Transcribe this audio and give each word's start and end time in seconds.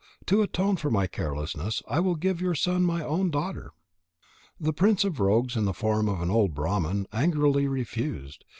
To 0.25 0.41
atone 0.41 0.77
for 0.77 0.89
my 0.89 1.05
carelessness, 1.05 1.83
I 1.87 1.99
will 1.99 2.15
give 2.15 2.41
your 2.41 2.55
son 2.55 2.81
my 2.83 3.03
own 3.03 3.29
daughter." 3.29 3.69
The 4.59 4.73
prince 4.73 5.03
of 5.03 5.19
rogues 5.19 5.55
in 5.55 5.65
the 5.65 5.75
form 5.75 6.09
of 6.09 6.21
an 6.21 6.31
old 6.31 6.55
Brahman 6.55 7.05
angrily 7.13 7.67
refused. 7.67 8.45